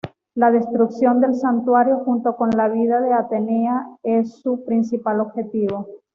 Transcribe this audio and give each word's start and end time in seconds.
La 0.33 0.49
destrucción 0.49 1.21
del 1.21 1.35
santuario, 1.35 1.99
junto 1.99 2.35
con 2.35 2.49
la 2.49 2.67
vida 2.69 2.99
de 3.01 3.13
Atenea, 3.13 3.85
es 4.01 4.41
su 4.41 4.65
principal 4.65 5.19
objetivo. 5.19 5.89